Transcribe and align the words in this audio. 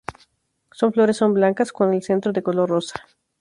Sus 0.71 0.95
flores 0.95 1.15
son 1.17 1.35
blancas 1.35 1.71
con 1.71 1.93
el 1.93 2.01
centro 2.01 2.33
de 2.33 2.41
color 2.41 2.67
rosa. 2.69 3.07